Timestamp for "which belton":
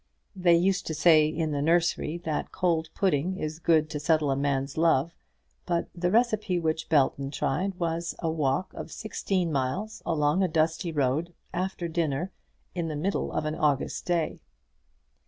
6.61-7.29